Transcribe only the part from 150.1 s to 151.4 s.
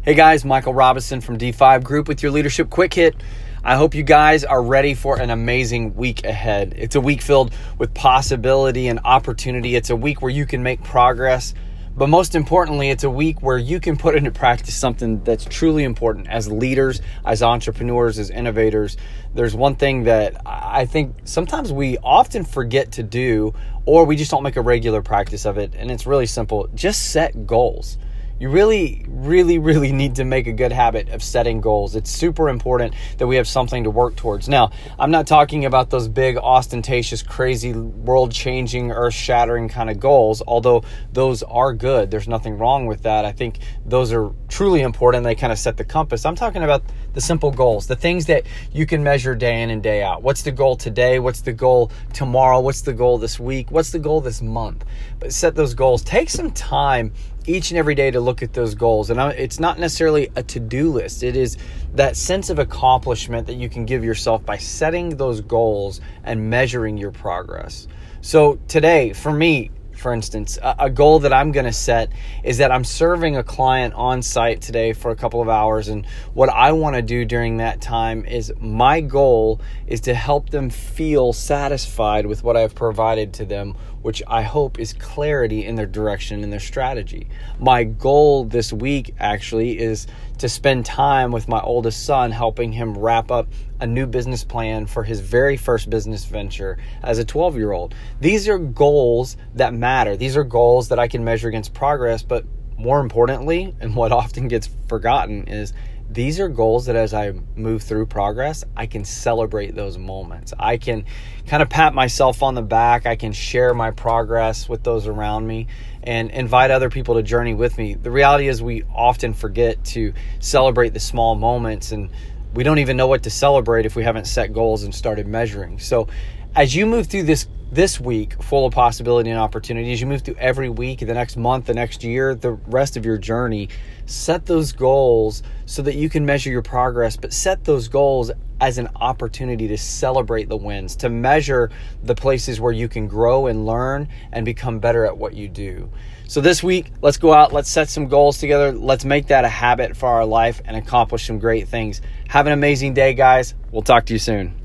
life and accomplish some